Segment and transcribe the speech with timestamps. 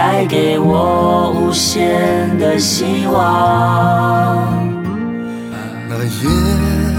[0.00, 4.48] 带给我无限的希望。
[5.90, 6.89] 那夜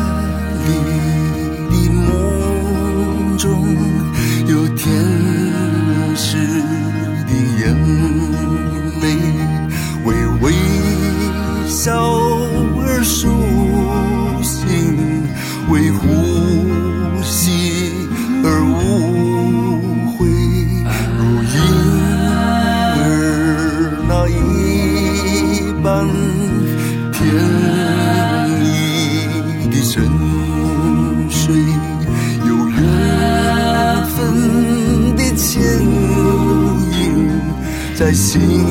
[38.01, 38.65] 在幸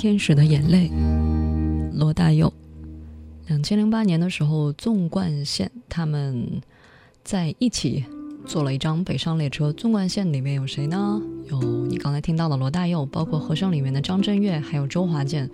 [0.00, 0.90] 天使的眼泪，
[1.92, 2.50] 罗大佑。
[3.48, 6.62] 两千零八年的时候，纵贯线他们
[7.22, 8.06] 在一起
[8.46, 9.70] 做了一张北上列车。
[9.70, 11.20] 纵贯线里面有谁呢？
[11.50, 15.50] 有你刚才听到的罗大佑，包括和声里面的张震岳，还有周华健，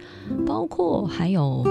[0.46, 1.66] 包括还有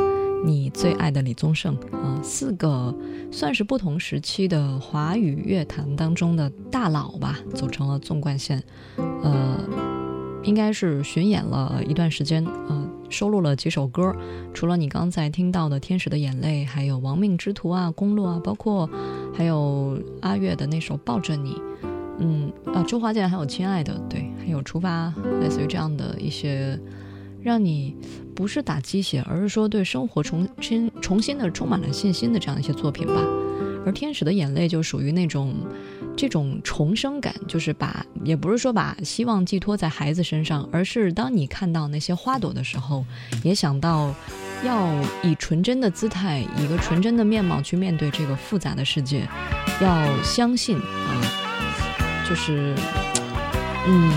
[0.45, 2.93] 你最爱的李宗盛啊，四个
[3.31, 8.61] 算是不同时期的华语乐坛当中的大佬吧，组成了纵贯线。
[9.23, 9.63] 呃，
[10.45, 14.15] 应该是巡演了一段时间，呃，收录了几首歌，
[14.53, 18.87] 除了你刚才听到的《天使的眼泪》，还有《亡命之徒》啊，《公路》啊，包括
[19.33, 21.53] 还有阿月的那首《抱着你》，
[22.19, 26.79] 嗯啊，周华健还有《亲爱的》，对，还有《出发》，类似于这样的一些，
[27.41, 27.95] 让你
[28.35, 33.13] 不是打鸡血，而是说对生活重新重新的充满了信心的这样一些作品吧。
[33.85, 35.53] 而《天使的眼泪》就属于那种
[36.15, 43.05] 这种重生感，就是把也不是说把希望寄托在孩子身上，而是当你看到那些花朵的时候，
[43.43, 44.13] 也想到
[44.63, 44.89] 要
[45.21, 49.27] 以纯真的姿态，以一个纯真的面貌去面对这个复杂的世界，
[49.81, 51.21] 要相信啊，
[52.27, 52.73] 就是
[53.87, 54.11] 嗯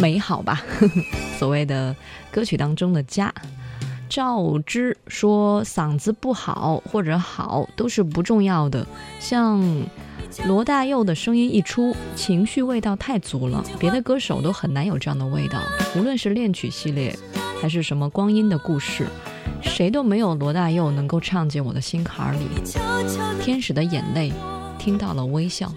[0.00, 0.62] 美好吧，
[1.38, 1.94] 所谓的
[2.30, 3.32] 歌曲当中的家。
[4.06, 8.86] 赵之说嗓子不好或者好都是不重要的，
[9.18, 9.60] 像
[10.46, 15.60] 罗大佑的声音一出，情绪味道太足了，别的歌手都很难有这样的味道。
[15.96, 17.16] 无论是恋曲系列，
[17.60, 19.06] 还是什么光阴的故事，
[19.62, 22.46] 谁都没有罗大佑能够唱进我的心坎里。
[23.42, 24.32] 天使的眼泪，
[24.78, 25.72] 听到了微笑。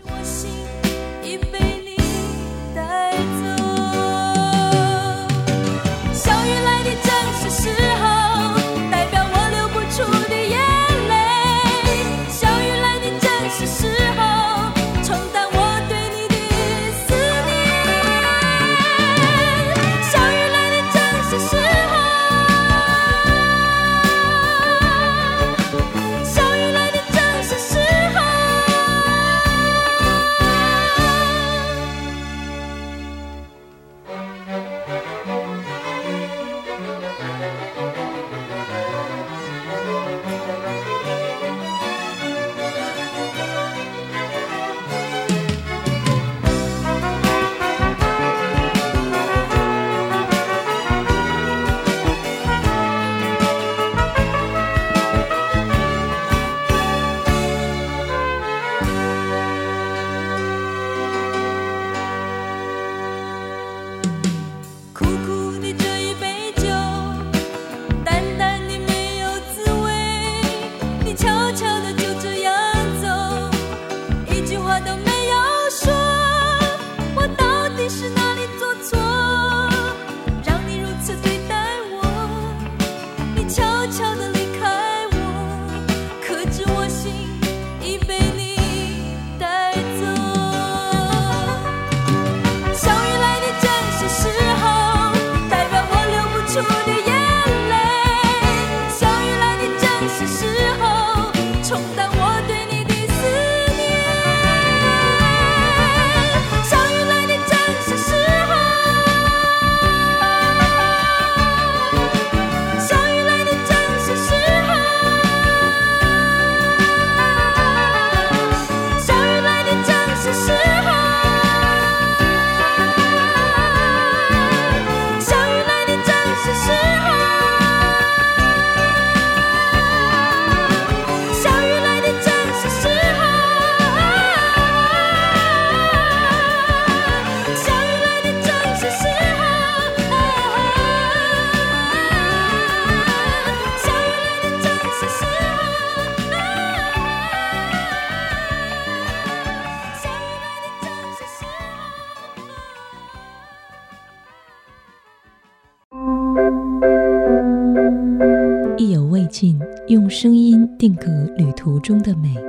[160.87, 162.46] 定格旅途中的美。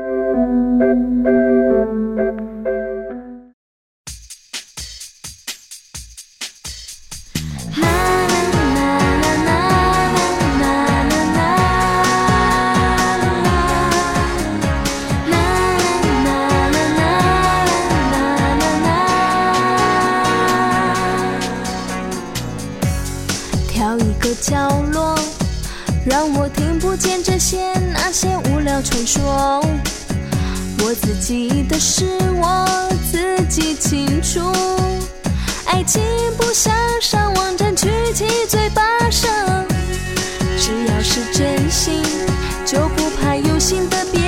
[43.59, 44.28] 心的别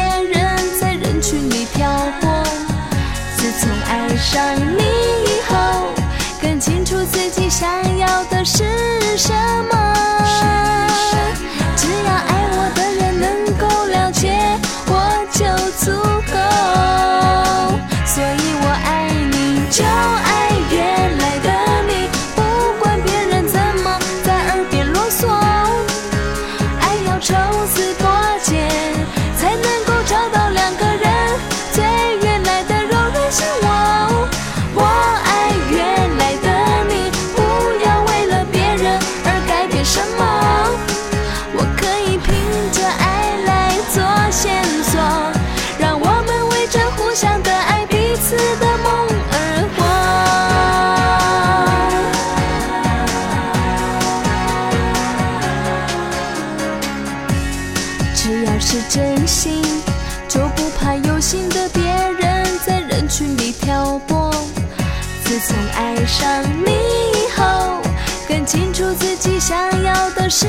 [68.80, 70.46] 出自己想要的是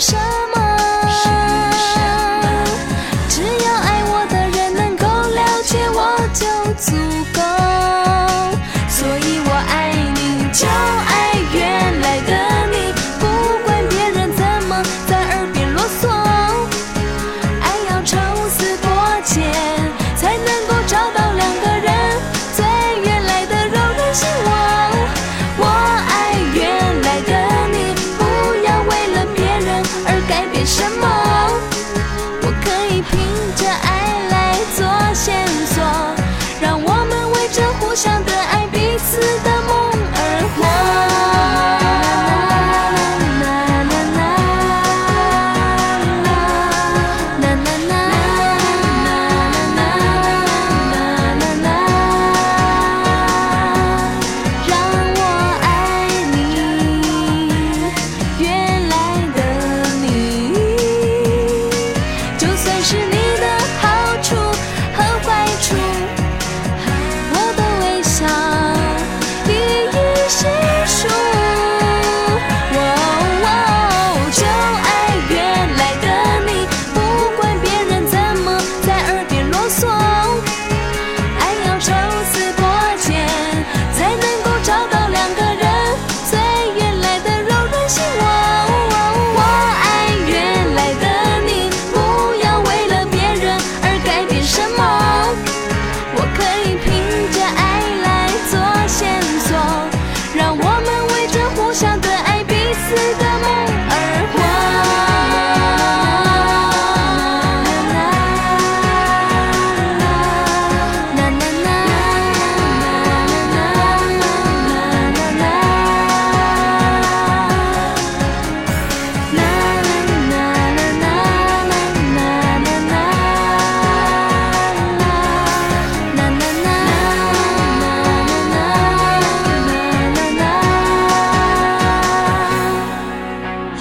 [0.00, 0.45] 什么。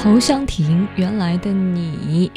[0.06, 2.32] 侯湘婷，原来的你。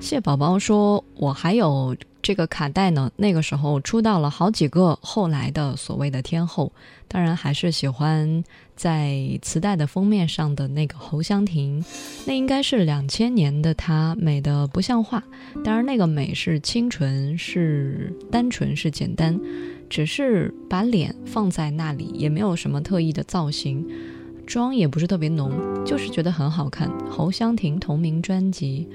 [0.00, 6.72] 谢宝宝说：“我还有这个卡带呢，那个时候出道了好几个后来的所谓的天后，
[7.06, 8.42] 当然还是喜欢
[8.76, 11.84] 在磁带的封面上的那个侯湘婷，
[12.24, 15.22] 那应该是两千年的她，美的不像话。
[15.62, 19.38] 当然，那个美是清纯，是单纯，是简单，
[19.90, 23.86] 只是把脸放在那里，也没有什么特意的造型。”
[24.48, 25.52] 妆也不是特别浓，
[25.84, 26.90] 就是觉得很好看。
[27.10, 28.88] 侯湘婷同名专辑，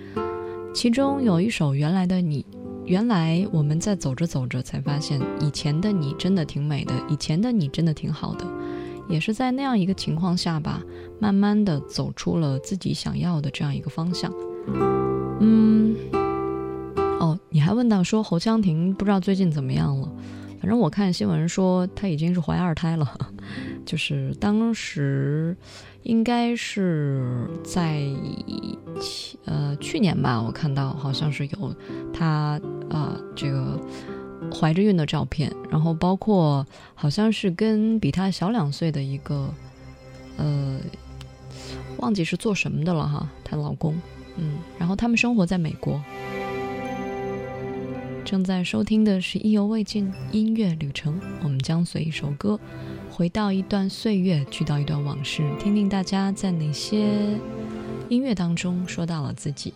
[0.73, 2.41] 其中有一首《原来的你》，
[2.85, 8.47] 原来我们在走着走着才发现，以前的你真的挺美的，以前的你真的挺好的。
[9.07, 10.81] 也是在那样一个情况下吧，
[11.19, 14.33] 慢慢的走出了自己想要的这样一个方向。
[15.39, 15.95] 嗯，
[17.19, 20.11] 哦，你还问到说侯湘婷不知道最近怎么样了？
[20.63, 23.19] 反正我看新闻说她已经是怀二胎了，
[23.85, 25.53] 就是当时
[26.03, 28.01] 应该是在
[29.43, 31.75] 呃去年吧，我看到好像是有
[32.13, 32.57] 她
[32.89, 33.77] 啊这个
[34.53, 36.65] 怀着孕的照片，然后包括
[36.95, 39.53] 好像是跟比她小两岁的一个
[40.37, 40.79] 呃
[41.97, 44.01] 忘记是做什么的了哈，她老公，
[44.37, 46.01] 嗯，然后他们生活在美国。
[48.33, 52.59] 正在收听的是意犹未尽音乐旅程，我们将随一首歌，
[53.11, 57.05] 回到一段岁月，去到一段往事，听听大家在哪些
[58.09, 59.71] 音乐当中说到了自己。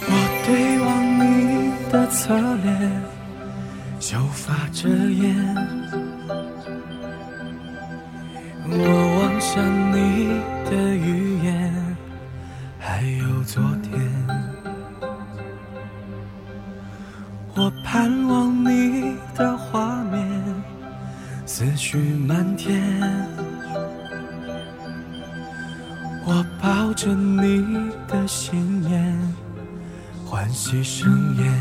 [0.00, 3.02] 我对望你的侧脸，
[4.00, 5.36] 秀发遮掩；
[8.66, 10.26] 我望向你
[10.68, 11.96] 的语言，
[12.80, 14.51] 还有昨天。
[22.42, 22.82] 绪漫天。
[26.24, 29.16] 我抱着你的信念，
[30.26, 31.51] 欢喜盛宴。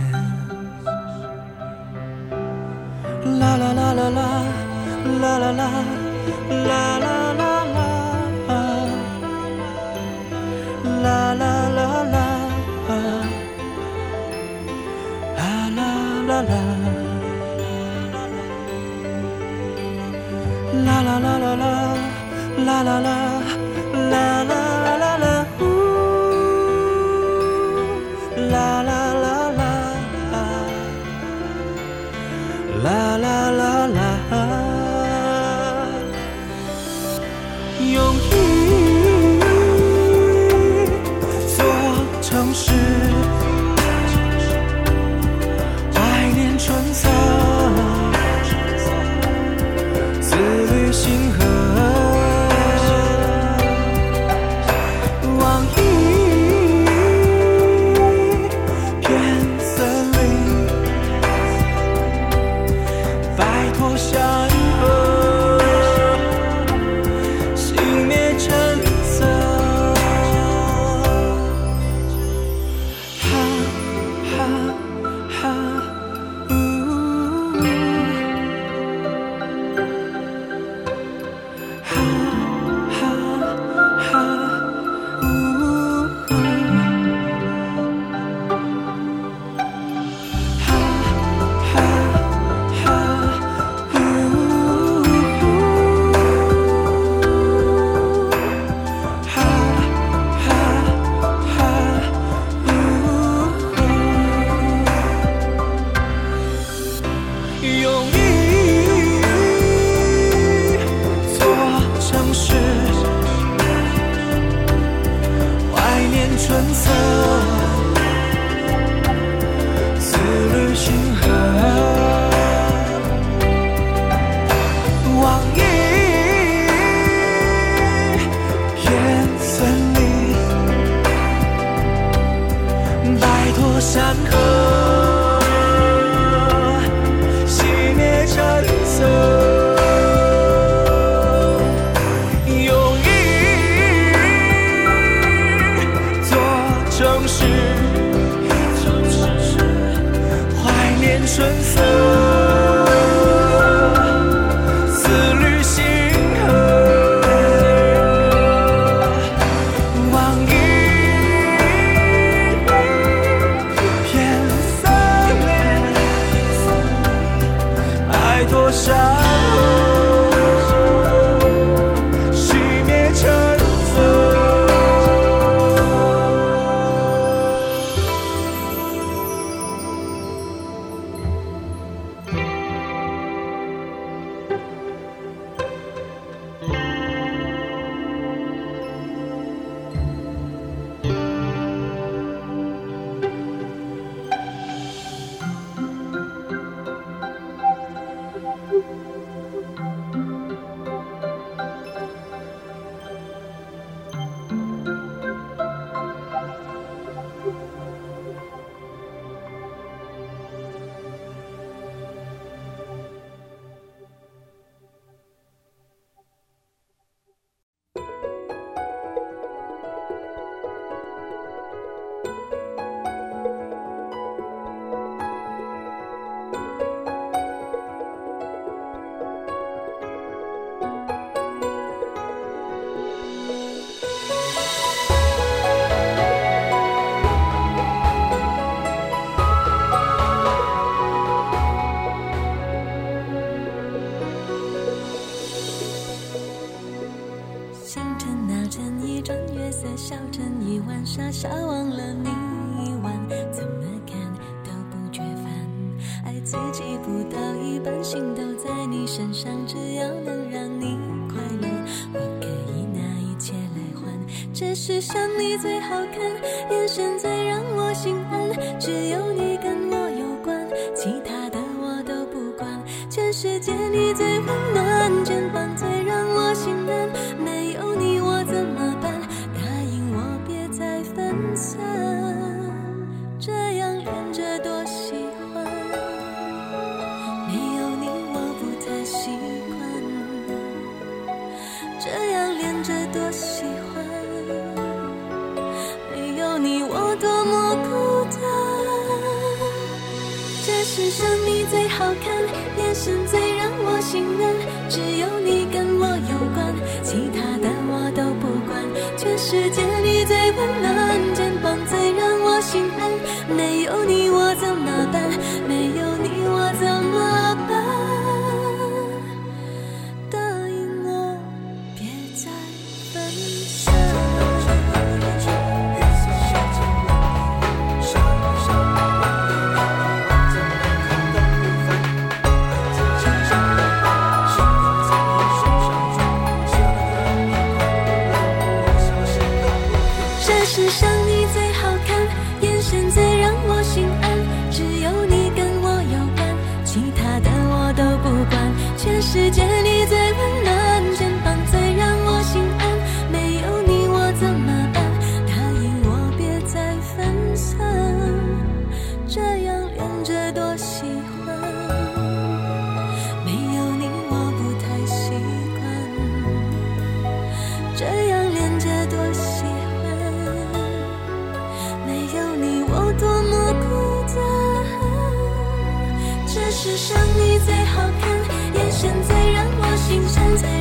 [380.58, 380.81] 心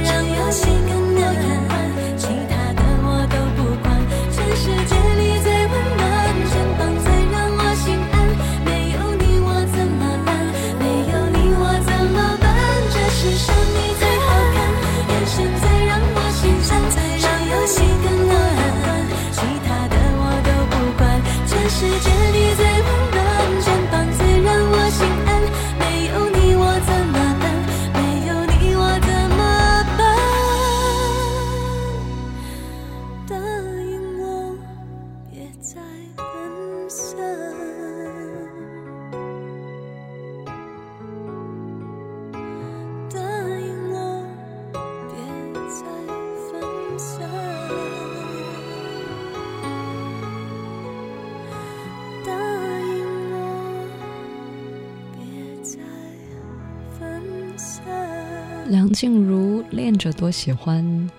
[60.01, 61.11] 着多喜欢。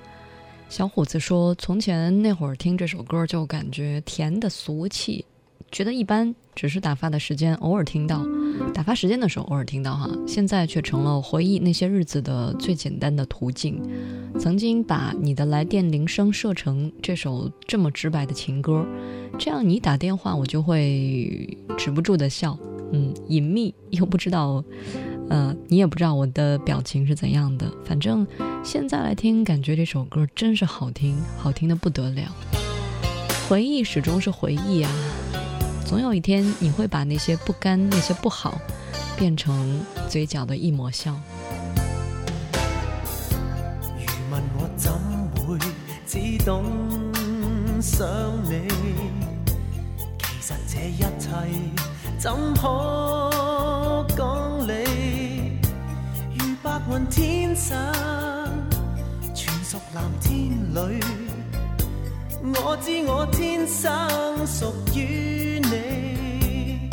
[0.67, 5.23] 小伙子说：“从前那会儿听这首歌就感觉甜的俗气，
[5.71, 8.25] 觉得一般，只是打发的时间，偶尔听到，
[8.73, 10.09] 打发时间的时候偶尔听到哈。
[10.25, 13.79] 现在却成了回忆那些日子的最简单的途径。
[14.39, 18.83] 曾经把你的来电铃声设成这首这么直白的情歌，
[19.37, 22.57] 这样你打电话我就会止不住的笑，
[22.93, 24.63] 嗯，隐秘又不知道。”
[25.31, 28.27] 呃，你也不知道我的表情是怎样的，反正
[28.65, 32.23] 现在来听，感觉这首歌真是好听，好听的不得了。
[33.47, 34.91] 回忆始终是回忆啊，
[35.85, 38.59] 总有一天你会把那些不甘、那些不好，
[39.17, 41.15] 变成嘴角的一抹笑。
[43.95, 44.91] 如问我怎
[45.47, 45.57] 会
[46.05, 46.65] 只懂
[47.81, 48.05] 想
[48.43, 48.67] 你？
[50.19, 51.29] 其实这一切
[52.19, 54.90] 怎可讲理？
[56.71, 57.77] 白云天上，
[59.35, 61.03] 全属蓝天里。
[62.41, 63.91] 我知我天生
[64.47, 66.89] 属于你。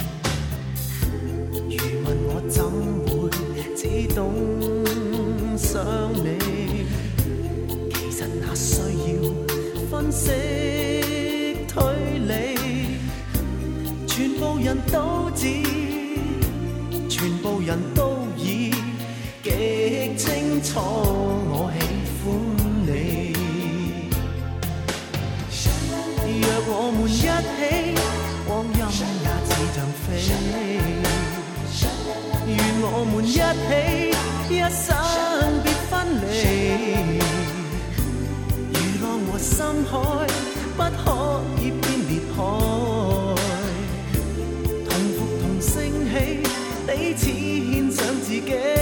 [1.70, 2.64] 如问我怎
[3.06, 3.30] 会
[3.76, 4.34] 只懂
[5.56, 5.80] 想
[6.24, 6.26] 你？
[7.94, 8.80] 其实那需
[9.14, 9.22] 要
[9.88, 10.32] 分析
[11.68, 11.78] 推
[12.26, 12.32] 理，
[14.08, 15.46] 全部人都知，
[17.08, 18.07] 全部人都
[20.18, 21.80] 清楚，我喜
[22.24, 22.26] 欢
[22.84, 22.88] 你。
[26.42, 27.24] 若我们一起，
[28.44, 28.78] 光阴
[29.22, 30.04] 也似像飞。
[32.48, 32.52] 愿
[32.82, 33.38] 我们一起，
[34.50, 34.84] 一生
[35.62, 36.26] 别分离。
[38.72, 39.54] 如浪和深
[39.84, 39.92] 海，
[40.76, 41.06] 不可
[41.62, 42.36] 以变裂开。
[44.84, 45.72] 同伏同升
[46.10, 46.12] 起，
[46.88, 48.77] 彼此献上自己。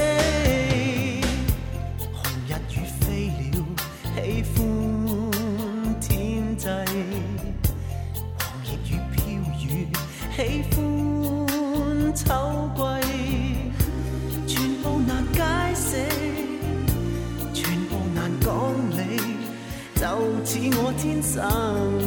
[20.56, 22.05] 似我天生。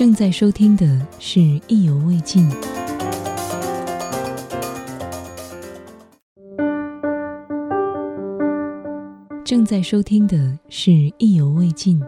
[0.00, 2.48] 正在收听的是意犹未尽。
[9.44, 12.02] 正在收听的是意犹未尽。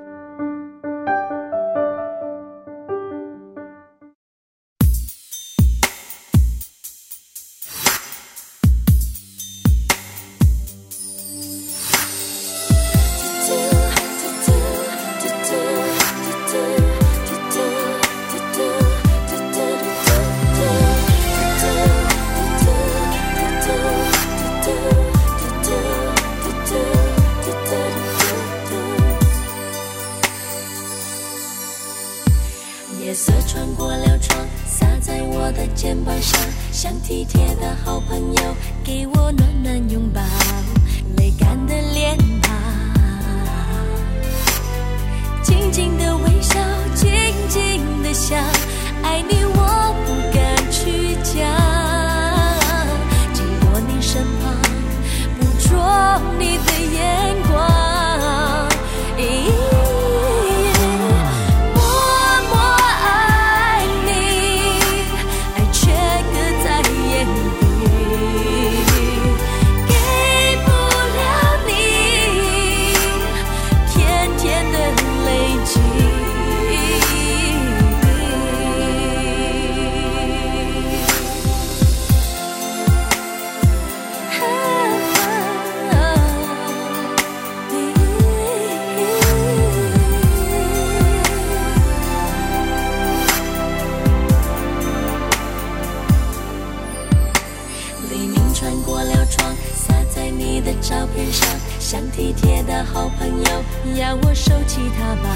[101.93, 105.29] 像体贴的好朋友，要我收起他吧，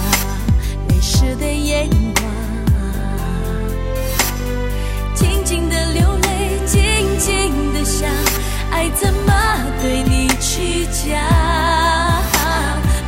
[0.89, 2.25] 泪湿的眼眶，
[5.15, 6.81] 静静的流泪，静
[7.19, 8.09] 静的想，
[8.71, 9.35] 爱怎么
[9.83, 11.21] 对你去讲？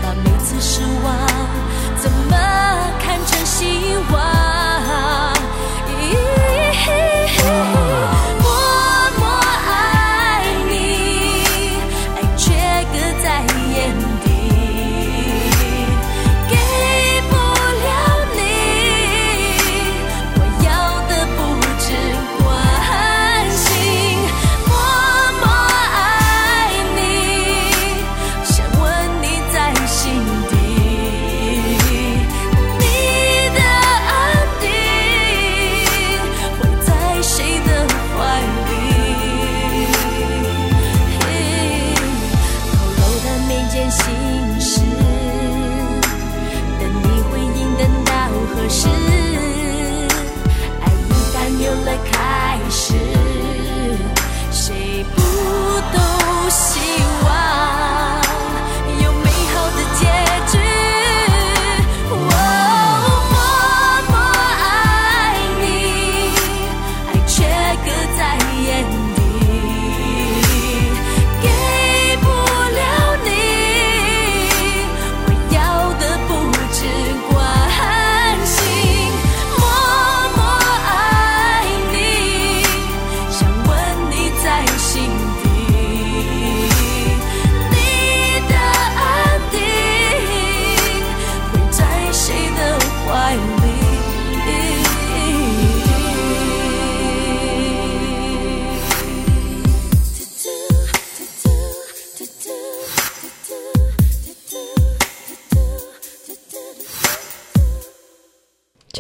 [0.02, 1.16] 把每次失望
[1.96, 2.36] 怎么
[3.00, 3.64] 看成希
[4.12, 4.47] 望？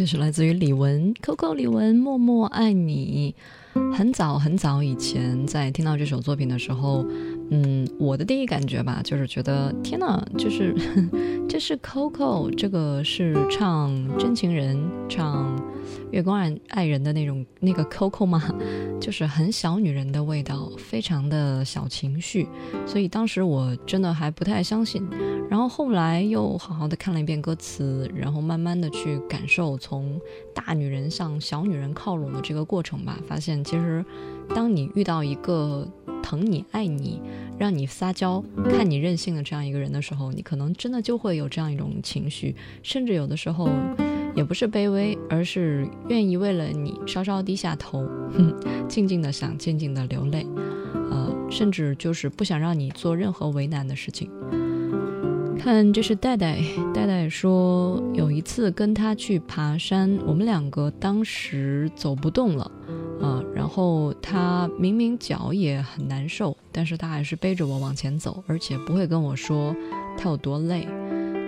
[0.08, 3.34] 是来自于李玟，Coco 李玟，默默爱你。
[3.94, 7.04] 很早很早以前，在听到这首作品的时候，
[7.50, 10.74] 嗯，我的第一感觉吧，就是觉得天呐，就是
[11.48, 15.58] 这是 Coco，这个是唱真情人，唱
[16.10, 18.42] 月光爱爱人的那种那个 Coco 吗？
[19.00, 22.46] 就是很小女人的味道，非常的小情绪，
[22.86, 25.02] 所以当时我真的还不太相信。
[25.48, 30.20] 然后后来又好好的看了一遍歌词，然后慢慢的去感受从
[30.52, 34.04] 大女人向小女人靠拢的这个过程吧，发现其实，
[34.54, 35.86] 当你遇到一个
[36.22, 37.20] 疼你、爱你、
[37.58, 43.70] 让你撒娇、看你任性的这样一个人的时候，你可能真的就会有这样一种情绪，甚至有的时候
[44.34, 48.54] 也不是卑微，而是愿意为了你稍稍低下头，哼
[48.88, 50.46] 静静的想，静静的流泪，
[51.10, 54.30] 呃，甚至就是不想让你做任何为难的事情。
[55.58, 56.60] 看，这是戴戴。
[56.94, 62.70] 戴戴说，有一次跟他去爬山，我们两个当时走不动了，
[63.20, 69.74] 啊，然后他明明脚也很难受，但是他还是背着我往前走，而且不会跟我说
[70.16, 70.88] 他有多累。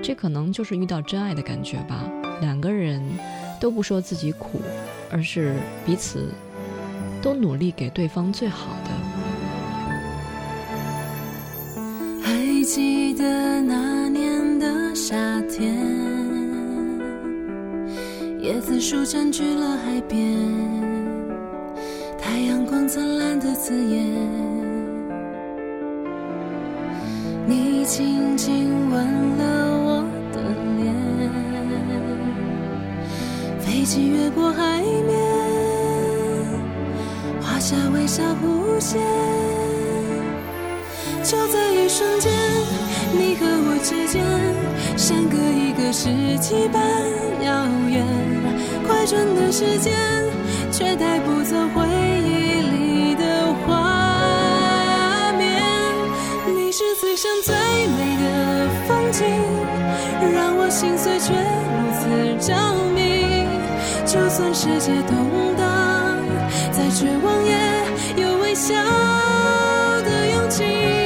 [0.03, 2.05] 这可能就是遇到真爱的感觉吧。
[2.41, 3.03] 两个人
[3.61, 4.61] 都不说自己苦，
[5.11, 5.55] 而是
[5.87, 6.29] 彼此
[7.23, 8.91] 都努力给对方最好的。
[12.23, 14.00] 还记得那
[18.43, 20.19] 椰子树占据了海边，
[22.19, 24.07] 太阳光灿烂的刺眼。
[27.47, 29.05] 你轻轻吻
[29.37, 30.41] 了我的
[30.79, 30.95] 脸，
[33.61, 35.19] 飞机越过海面，
[37.43, 38.99] 画下微笑弧线。
[41.23, 42.33] 就在一瞬间，
[43.13, 44.25] 你和我之间，
[44.97, 46.81] 相隔一个世纪般
[47.43, 48.07] 遥远。
[48.87, 49.93] 快转的时间，
[50.71, 51.87] 却带不走回
[52.25, 55.63] 忆里的画面。
[56.47, 59.27] 你是此生最美的风景，
[60.33, 62.03] 让我心碎却如此
[62.47, 62.55] 着
[62.95, 62.99] 迷。
[64.07, 66.19] 就算世界动荡，
[66.73, 68.75] 再绝望也有微笑
[70.05, 71.00] 的勇气。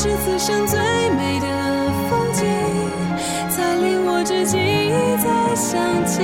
[0.00, 1.46] 是此生最美的
[2.08, 2.44] 风景，
[3.50, 6.22] 才令我至今一再想起。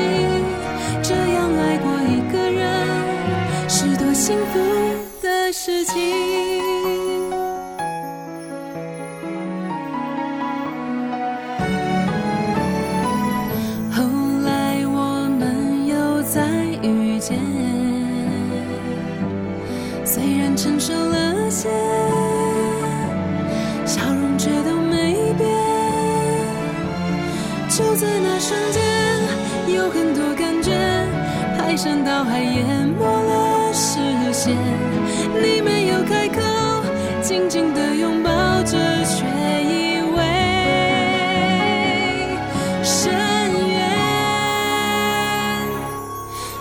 [1.03, 4.61] 这样爱过一个人，是多幸福
[5.21, 6.24] 的事情。
[23.85, 25.49] 笑容却都没变
[27.69, 28.83] 就在那瞬间，
[29.75, 30.71] 有很多感觉
[31.59, 33.99] 排山倒海淹没了视
[34.33, 34.57] 线。
[35.43, 36.41] 你没有开口，
[37.21, 38.31] 紧紧的拥抱
[38.63, 39.27] 着，却
[39.65, 40.19] 以为
[42.85, 43.13] 深
[43.69, 43.81] 渊。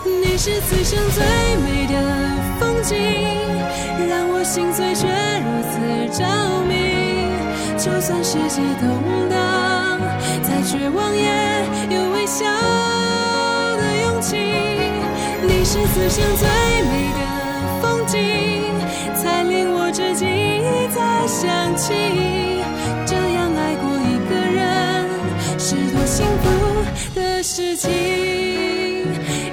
[0.04, 1.24] 你是此生最
[1.62, 1.94] 美的
[2.58, 2.96] 风景，
[4.08, 6.26] 让我心碎却如此着
[6.66, 7.03] 迷。
[7.84, 10.00] 就算世界动荡。
[10.42, 11.28] 再绝望也
[11.90, 12.46] 有微笑
[13.76, 14.36] 的勇气，
[15.42, 16.48] 你是此生最
[16.88, 17.20] 美的
[17.82, 18.16] 风景，
[19.14, 21.92] 才令我至今一再想起。
[23.04, 25.06] 这样爱过一个人，
[25.58, 26.44] 是多幸福
[27.14, 27.90] 的事情。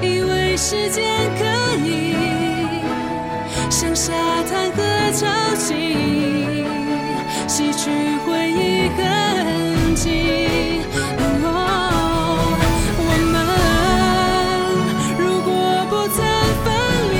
[0.02, 1.04] 以为时间
[1.38, 1.44] 可
[1.86, 2.16] 以
[3.70, 4.14] 像沙
[4.50, 6.41] 滩和潮汐，
[7.62, 7.92] 洗去
[8.26, 9.00] 回忆痕
[9.96, 10.82] 迹。
[12.98, 13.34] 我们
[15.20, 15.52] 如果
[15.90, 16.18] 不曾
[16.64, 16.68] 分
[17.12, 17.16] 离，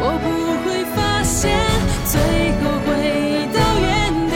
[0.00, 0.26] 我不
[0.64, 0.66] 会
[0.96, 1.38] 发现
[2.04, 2.12] 最
[2.58, 2.88] 后回
[3.54, 3.86] 到原
[4.28, 4.34] 地，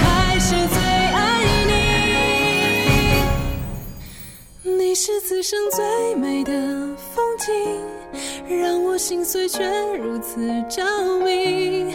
[0.00, 0.02] 还
[0.38, 0.76] 是最
[1.12, 1.18] 爱
[1.66, 1.72] 你。
[4.78, 6.50] 你是此生最美的
[7.14, 7.52] 风景，
[8.48, 9.62] 让我心碎却
[9.98, 10.82] 如此着
[11.18, 11.94] 迷。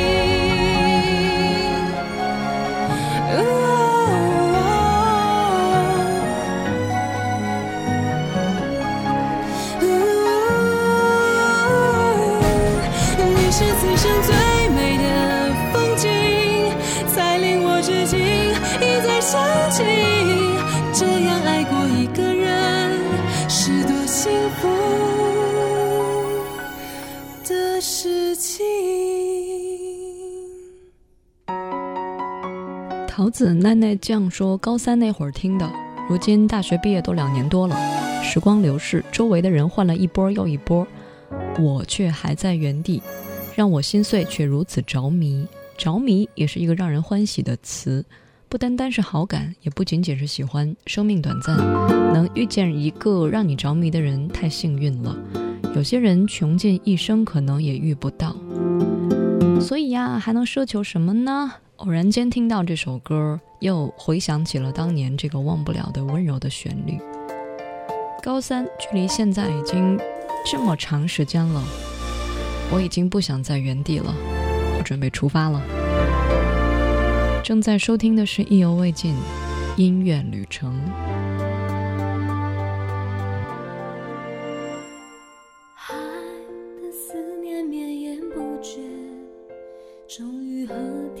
[33.31, 35.71] 子奈奈酱说：“高三那会儿听的，
[36.09, 37.75] 如今大学毕业都两年多了，
[38.21, 40.85] 时光流逝，周围的人换了一波又一波，
[41.57, 43.01] 我却还在原地，
[43.55, 45.47] 让我心碎却如此着迷。
[45.77, 48.05] 着迷也是一个让人欢喜的词，
[48.49, 50.75] 不单单是好感，也不仅仅是喜欢。
[50.85, 51.57] 生命短暂，
[52.13, 55.15] 能遇见一个让你着迷的人，太幸运了。
[55.73, 58.35] 有些人穷尽一生，可能也遇不到。
[59.61, 66.99] 所以呀，还能奢求什么呢？”偶然间听到这首歌，又回想起了当年这个忘不了的温柔的旋律。
[68.21, 69.99] 高三距离现在已经
[70.45, 71.63] 这么长时间了，
[72.71, 74.13] 我已经不想在原地了，
[74.77, 75.59] 我准备出发了。
[77.43, 79.15] 正在收听的是《意犹未尽》
[79.75, 80.79] 音乐旅程。
[85.89, 85.95] 爱
[86.79, 88.81] 的思念绵延不绝，
[90.07, 90.75] 终于和
[91.15, 91.20] 天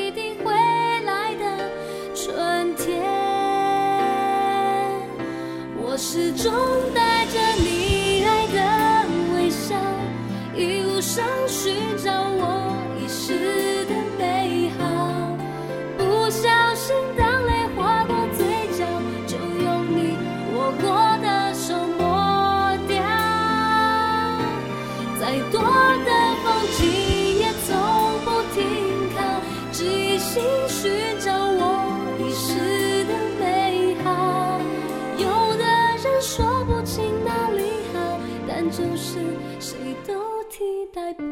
[6.13, 6.51] 始终
[6.93, 7.10] 带
[40.93, 41.30] that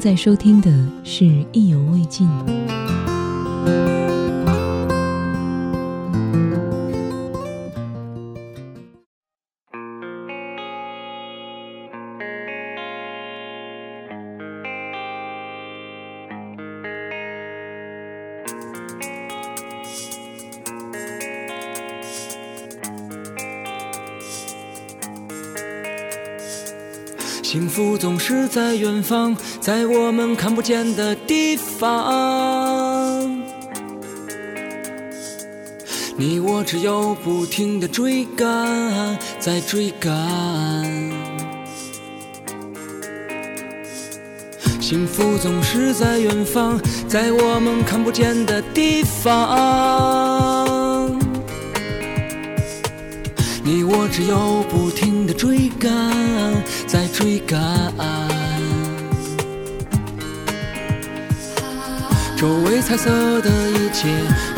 [0.00, 0.70] 在收听的
[1.04, 2.26] 是《意犹未尽》。
[28.00, 33.28] 总是在远方，在我们看不见的地方。
[36.16, 40.10] 你我只有不停的追赶，在追赶。
[44.80, 50.29] 幸福总是在远方，在我们看不见的地方。
[53.92, 55.90] 我只有不停的追赶，
[56.86, 57.60] 在追赶。
[62.36, 63.10] 周围彩色
[63.40, 64.08] 的一切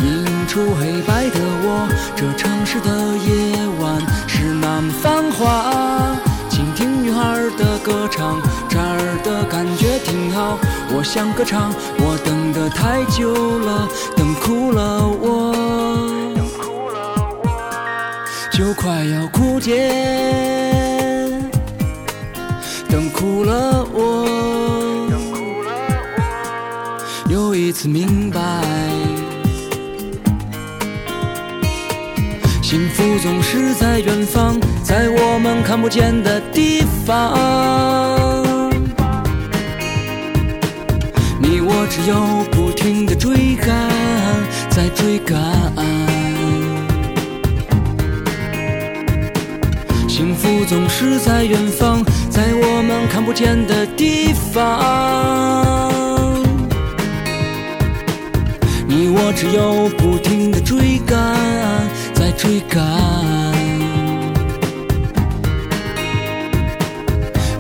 [0.04, 2.90] 映出黑白的我，这城市的
[3.26, 6.14] 夜晚是那么繁华。
[6.50, 10.58] 倾听女孩的歌唱，这儿的感觉挺好。
[10.94, 15.41] 我想歌唱，我等得太久了，等哭了我。
[18.52, 19.88] 就快要枯竭，
[22.88, 25.08] 等哭了我，
[27.30, 28.40] 又一次明白，
[32.62, 37.32] 幸福总是在远方，在我们看不见的地方。
[41.40, 43.88] 你我只有不停的追赶，
[44.68, 46.11] 在追赶。
[50.42, 54.60] 福总是在远方，在我们看不见的地方。
[58.88, 61.16] 你我只有不停的追赶，
[62.12, 62.82] 在追赶。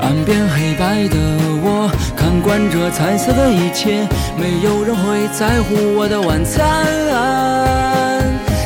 [0.00, 1.16] 岸边黑白的
[1.62, 6.84] 我，看惯这彩色的一切，没有人会在乎我的晚餐。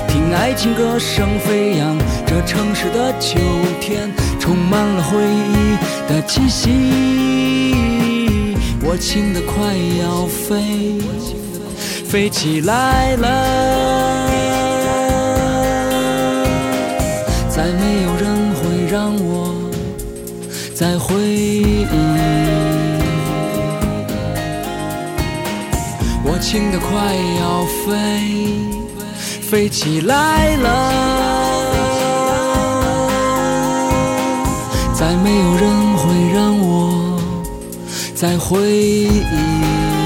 [0.08, 1.98] 听爱情歌声飞扬，
[2.36, 3.38] 这城市的秋
[3.80, 5.74] 天充满了回忆
[6.06, 6.68] 的气息。
[8.82, 11.00] 我轻的快要飞，
[12.06, 14.28] 飞起来了，
[17.48, 19.54] 再没有人会让我
[20.74, 21.86] 再回忆。
[26.22, 27.94] 我轻的快要飞。
[29.48, 30.66] 飞起来了，
[34.98, 37.20] 再没有人会让我
[38.14, 40.05] 再回忆。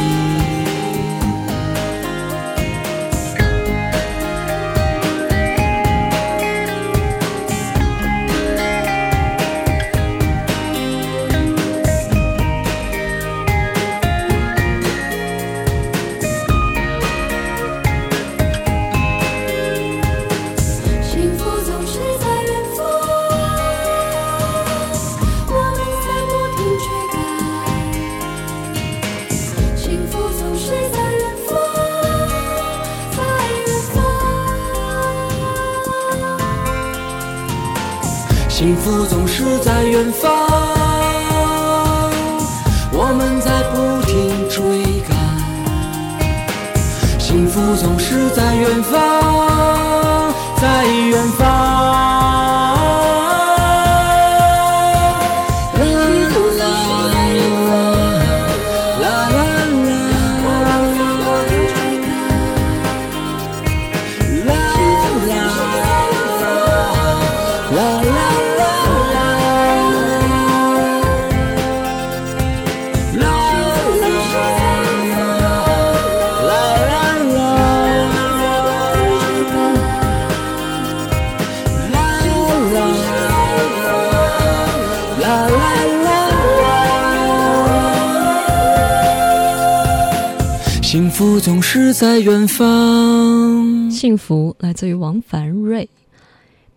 [92.23, 93.91] 远方。
[93.91, 95.89] 幸福来自于王凡瑞。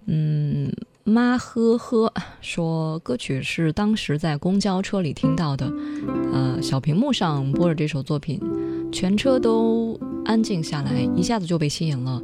[0.05, 0.71] 嗯，
[1.03, 5.71] 妈呵呵说歌曲是当时在公交车里听到的，
[6.33, 8.39] 呃，小屏幕上播着这首作品，
[8.91, 12.21] 全车都安静下来，一下子就被吸引了。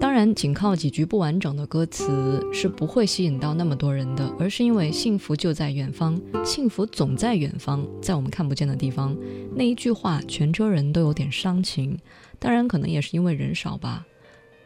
[0.00, 9.14] 当然，仅靠几句不完整的歌词是不会吸引到那么多人的，而是因为幸福就在远方，幸福总在远方，在我们看不见的地方。
[9.54, 11.98] 那一句话，全车人都有点伤情。
[12.38, 14.06] 当然，可能也是因为人少吧。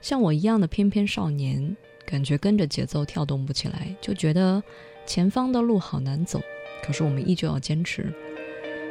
[0.01, 1.76] 像我一样的翩翩少年，
[2.07, 4.62] 感觉跟着节奏跳动不起来，就觉得
[5.05, 6.41] 前方的路好难走。
[6.85, 8.14] 可是我们依旧要坚持，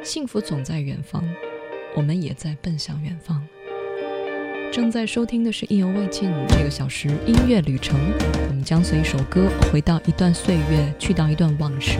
[0.02, 1.24] 幸福总在远方，
[1.96, 3.42] 我们也在奔向远方。
[4.72, 7.98] 正在收听的是《意犹未尽》这个小时音乐旅程，
[8.48, 11.98] 我们将随一首歌回到一段岁月，去到一段往事。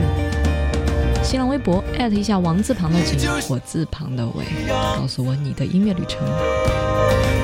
[1.22, 6.20] 新浪微博艾特一下王字旁的景，火字旁的伟，告诉我你的音乐旅程。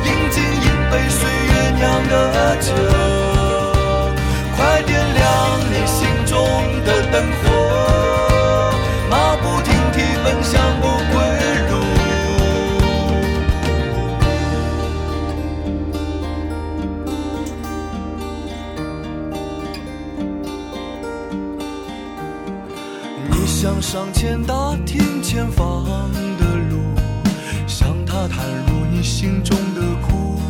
[0.04, 2.72] 饮尽一杯岁月酿的酒，
[4.56, 6.36] 快点亮你心中
[6.84, 7.69] 的灯火，
[23.62, 25.84] 想上前打听前方
[26.38, 26.78] 的路，
[27.66, 30.40] 向他袒露你心中的苦。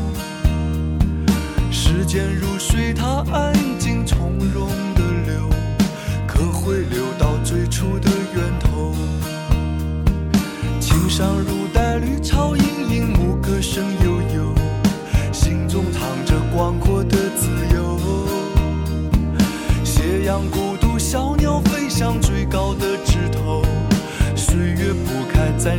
[1.72, 5.50] 时间如水，它安静从容的流，
[6.24, 8.94] 可会流到最初的源头。
[10.78, 12.54] 青山如黛绿，草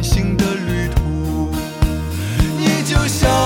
[0.01, 1.51] 新的旅途。
[2.57, 3.40] 你就像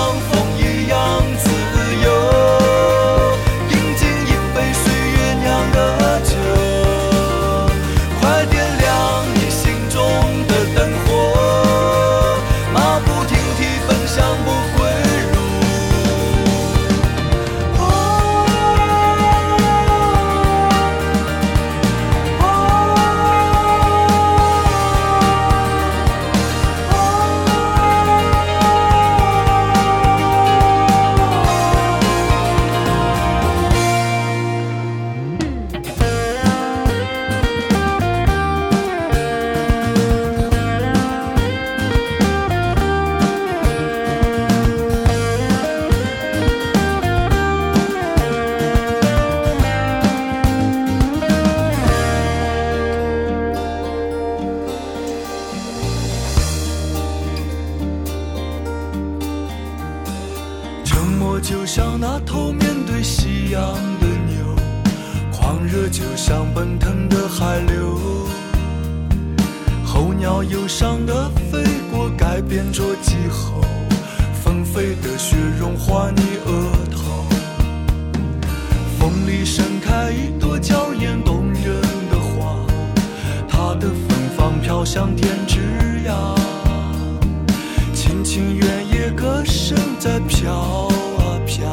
[90.28, 91.72] 飘啊飘，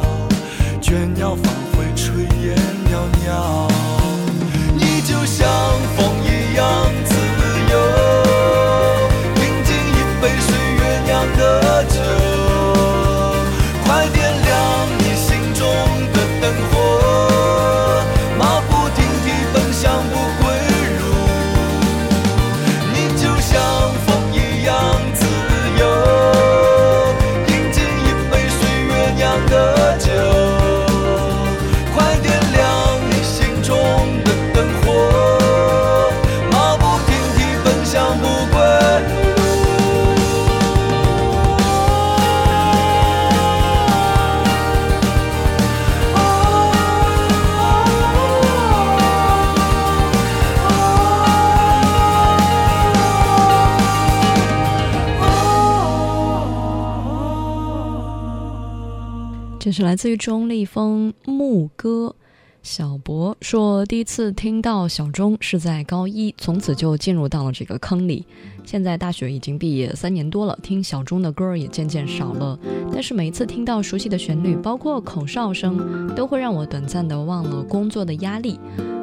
[0.81, 2.55] 倦鸟返回炊烟
[2.89, 3.62] 袅袅。
[59.93, 62.15] 来自于钟立风《牧歌》。
[62.63, 68.25] 小博说，第一次听到小钟是在高一，从此就进入到了这个坑里。
[68.65, 72.57] 现在大学已经毕业三年多了，听小钟的歌也渐渐少了。
[72.91, 78.59] 但是每一次听到熟悉的旋律，包括口哨声，都会让我短暂的忘了工作的压力，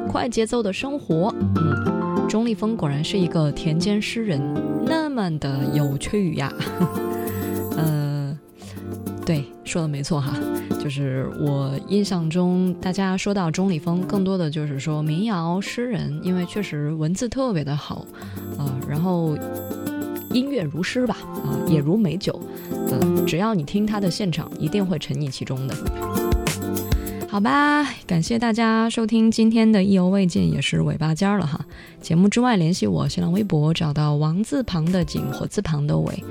[0.09, 1.33] 快节奏的生活。
[1.55, 4.41] 嗯，钟立风果然是一个田间诗人，
[4.85, 6.51] 那么的有趣呀。
[9.25, 10.33] 对说的没错哈。
[10.81, 18.03] 就是我印象中大家说到钟立风更多的就是说民谣诗人因为确实文字特别的好
[18.57, 19.37] 啊然后
[20.33, 22.41] 音乐如诗吧啊也如美酒
[22.89, 25.75] 嗯只要你听他的现场一定会沉溺其中的。
[27.29, 31.63] 好吧感谢大家收听今天的意犹未尽也是尾巴尖儿了哈。
[32.01, 36.23] 节目之外联系我新浪微博找到王字旁的景火字旁的伟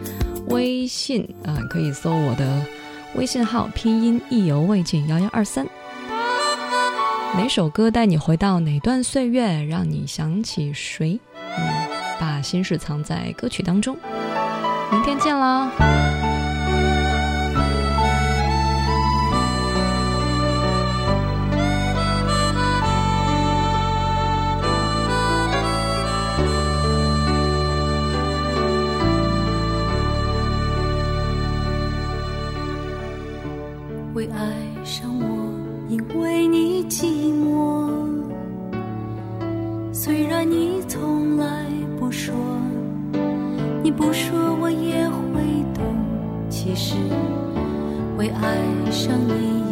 [0.48, 2.66] 微信啊可以搜我的
[3.14, 5.66] 微信号拼音意犹未尽幺幺二三。
[7.34, 11.18] 哪首歌带你回到哪段岁月让你想起谁？
[11.56, 13.96] 嗯把心事藏在歌曲当中。
[14.92, 15.70] 明天见啦。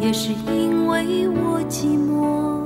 [0.09, 2.65] 也是因为我寂寞，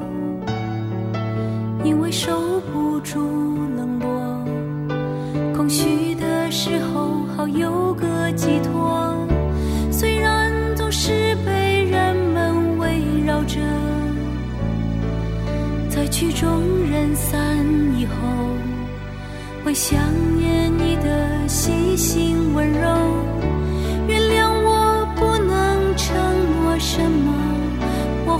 [1.84, 3.20] 因为受不住
[3.76, 9.14] 冷落，空虚的时候好有个寄托。
[9.92, 13.60] 虽然总是被人们围绕着，
[15.90, 17.58] 在曲终人散
[17.98, 18.14] 以后，
[19.66, 20.00] 会想
[20.38, 23.23] 念你的细心温柔。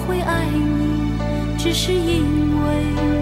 [0.06, 1.18] 会爱你
[1.58, 2.26] 只是因
[2.66, 3.13] 为